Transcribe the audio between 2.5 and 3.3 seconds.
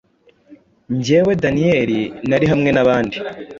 hamwe n’abandi,